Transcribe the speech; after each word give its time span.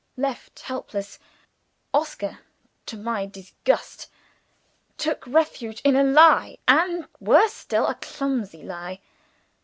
Left 0.17 0.61
helpless, 0.63 1.19
Oscar 1.93 2.39
(to 2.87 2.97
my 2.97 3.27
disgust) 3.27 4.09
took 4.97 5.27
refuge 5.27 5.79
in 5.83 5.95
a 5.95 6.03
lie 6.03 6.57
and, 6.67 7.05
worse 7.19 7.53
still, 7.53 7.85
a 7.85 7.93
clumsy 7.93 8.63
lie. 8.63 8.99